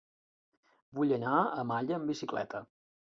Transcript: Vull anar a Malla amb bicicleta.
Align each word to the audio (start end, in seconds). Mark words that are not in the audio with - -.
Vull 0.99 1.13
anar 1.19 1.35
a 1.57 1.67
Malla 1.73 1.99
amb 1.99 2.13
bicicleta. 2.13 2.63